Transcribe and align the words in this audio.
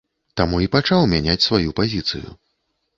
Таму 0.39 0.61
і 0.67 0.69
пачаў 0.77 1.05
мяняць 1.13 1.47
сваю 1.51 1.79
пазіцыю. 1.85 2.37